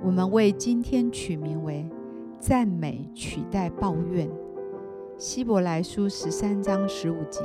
[0.00, 1.84] 我们为今天取名为
[2.38, 4.30] “赞美取代抱怨”。
[5.18, 7.42] 希伯来书十三章十五节，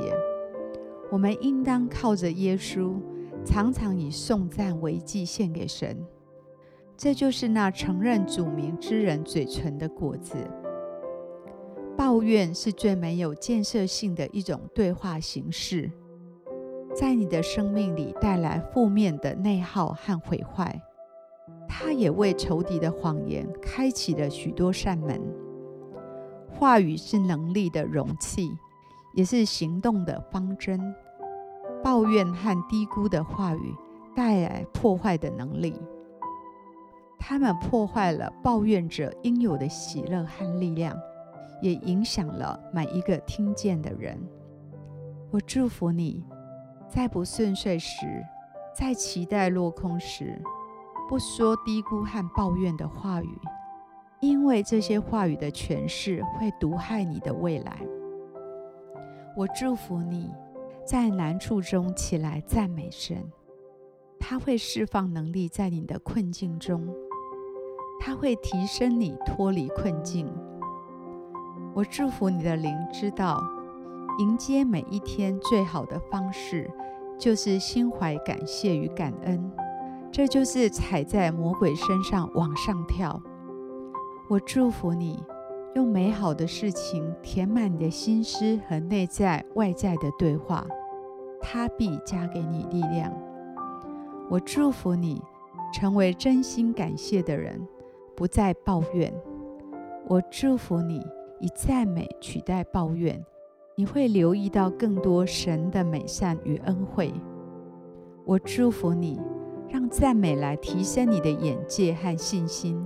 [1.10, 2.94] 我们应当靠着耶稣，
[3.44, 6.06] 常常以颂赞为祭献给神。
[6.96, 10.36] 这就是那承认主名之人嘴唇的果子。
[11.96, 15.90] 抱怨是最没有建设性的一种对话形式，
[16.94, 20.80] 在你的生命里带来负面的内耗和毁坏。
[21.68, 25.20] 他也为仇敌的谎言开启了许多扇门。
[26.48, 28.50] 话语是能力的容器，
[29.12, 30.94] 也是行动的方针。
[31.82, 33.74] 抱怨和低估的话语
[34.14, 35.74] 带来破坏的能力，
[37.18, 40.96] 他们破坏了抱怨者应有的喜乐和力量，
[41.60, 44.18] 也影响了每一个听见的人。
[45.30, 46.24] 我祝福你，
[46.88, 48.24] 在不顺遂时，
[48.74, 50.40] 在期待落空时。
[51.08, 53.38] 不说低估和抱怨的话语，
[54.20, 57.78] 因为这些话语的诠释会毒害你的未来。
[59.36, 60.32] 我祝福你，
[60.86, 63.30] 在难处中起来赞美神，
[64.18, 66.88] 他会释放能力在你的困境中，
[68.00, 70.26] 他会提升你脱离困境。
[71.74, 73.42] 我祝福你的灵知道，
[74.20, 76.70] 迎接每一天最好的方式，
[77.18, 79.52] 就是心怀感谢与感恩。
[80.16, 83.20] 这就是踩在魔鬼身上往上跳。
[84.28, 85.20] 我祝福你，
[85.74, 90.64] 用美好的事情填满你的心思和内在外在的对话，
[91.40, 93.12] 他必加给你力量。
[94.30, 95.20] 我祝福你，
[95.72, 97.66] 成为真心感谢的人，
[98.14, 99.12] 不再抱怨。
[100.06, 101.04] 我祝福你，
[101.40, 103.20] 以赞美取代抱怨，
[103.74, 107.12] 你会留意到更多神的美善与恩惠。
[108.24, 109.20] 我祝福你。
[109.74, 112.80] 让赞美来提升你的眼界和信心。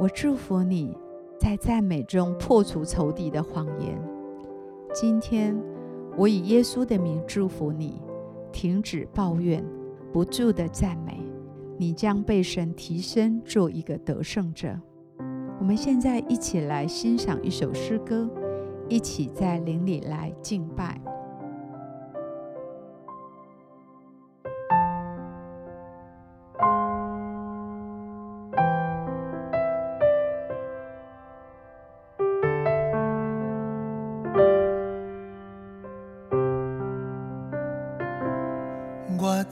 [0.00, 0.96] 我祝福你
[1.38, 3.94] 在赞美中破除仇敌的谎言。
[4.94, 5.54] 今天，
[6.16, 8.00] 我以耶稣的名祝福你，
[8.50, 9.62] 停止抱怨，
[10.10, 11.20] 不住的赞美，
[11.76, 14.74] 你将被神提升做一个得胜者。
[15.60, 18.26] 我们现在一起来欣赏一首诗歌，
[18.88, 20.98] 一起在灵里来敬拜。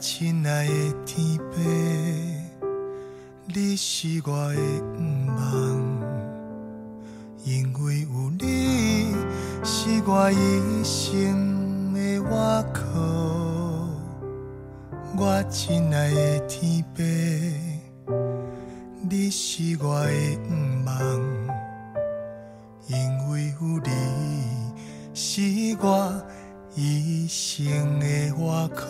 [0.05, 1.61] 亲爱的天父，
[3.45, 4.59] 你是我的
[4.97, 5.39] 盼望，
[7.45, 9.15] 因为有你
[9.63, 12.21] 是我一生的依
[12.73, 12.83] 靠。
[15.15, 17.01] 我亲爱的天父，
[19.09, 20.11] 你是我的
[20.49, 20.93] 盼望，
[22.87, 23.89] 因为有你
[25.13, 26.21] 是我
[26.75, 28.83] 一生的依靠。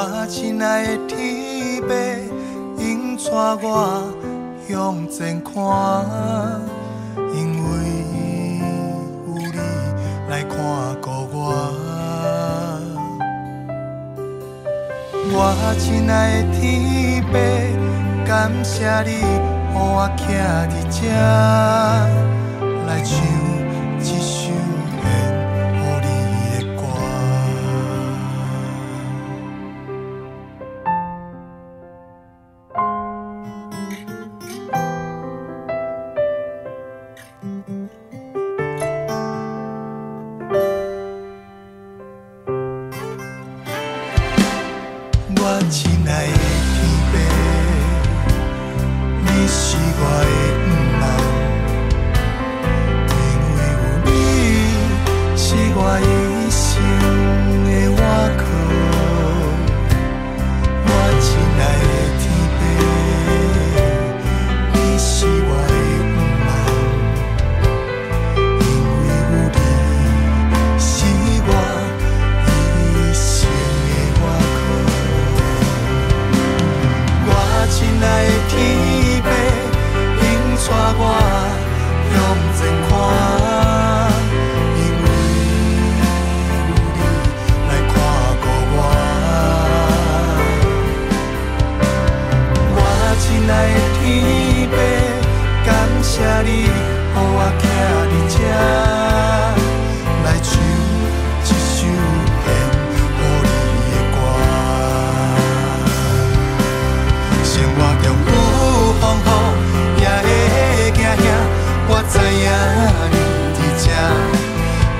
[0.00, 1.88] 我亲爱的天父，
[2.80, 3.24] 应带
[3.60, 3.66] 我
[4.68, 5.50] 向前看，
[7.34, 7.66] 因为
[9.26, 9.58] 有你
[10.30, 10.54] 来看
[11.00, 11.36] 顾我。
[15.30, 15.34] 我
[15.80, 16.62] 亲爱的天
[17.24, 17.34] 父，
[18.24, 19.10] 感谢你，
[19.74, 20.20] 让我徛
[20.70, 20.96] 在这
[22.86, 23.10] 来唱。
[24.00, 24.54] 一首
[45.70, 46.37] 亲爱的。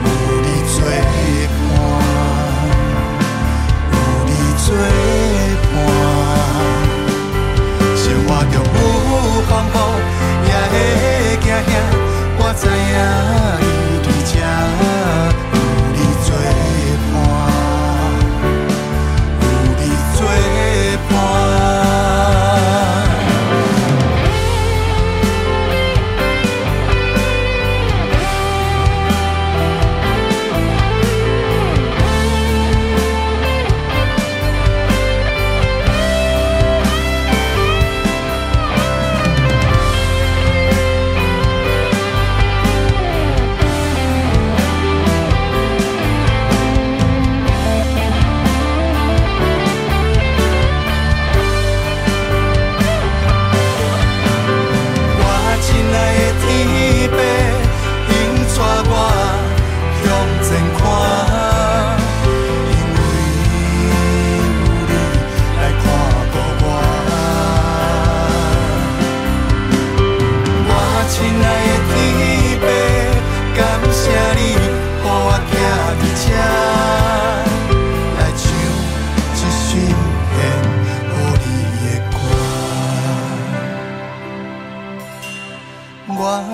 [0.05, 0.11] 有
[0.43, 1.71] 你作伴，
[3.93, 3.97] 有
[4.27, 4.31] 你
[4.65, 4.67] 作
[5.73, 5.77] 伴，
[7.97, 9.43] 生活就有
[9.73, 9.78] 方。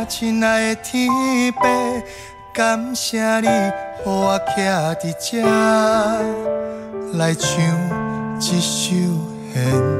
[0.06, 1.08] 亲爱的天
[1.52, 2.02] 父，
[2.52, 3.50] 感谢你，予
[4.04, 5.42] 我徛在这，
[7.16, 7.48] 来唱
[8.38, 8.92] 一首
[9.52, 9.93] 献